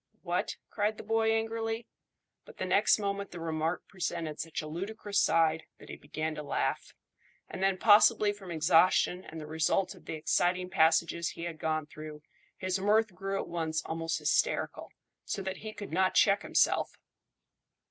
"What!" 0.23 0.55
cried 0.71 0.97
the 0.97 1.03
boy 1.03 1.31
angrily; 1.31 1.85
but 2.43 2.57
the 2.57 2.65
next 2.65 2.97
moment 2.97 3.29
the 3.29 3.39
remark 3.39 3.87
presented 3.87 4.39
such 4.39 4.63
a 4.63 4.67
ludicrous 4.67 5.21
side 5.21 5.65
that 5.77 5.89
he 5.89 5.95
began 5.95 6.33
to 6.33 6.41
laugh, 6.41 6.95
and 7.47 7.61
then, 7.61 7.77
possibly 7.77 8.33
from 8.33 8.49
exhaustion 8.49 9.23
and 9.23 9.39
the 9.39 9.45
result 9.45 9.93
of 9.93 10.05
the 10.05 10.15
exciting 10.15 10.71
passages 10.71 11.29
he 11.33 11.43
had 11.43 11.59
gone 11.59 11.85
through, 11.85 12.23
his 12.57 12.79
mirth 12.79 13.13
grew 13.13 13.37
at 13.39 13.47
once 13.47 13.83
almost 13.85 14.17
hysterical, 14.17 14.91
so 15.23 15.43
that 15.43 15.57
he 15.57 15.71
could 15.71 15.91
not 15.91 16.15
check 16.15 16.41
himself. 16.41 16.97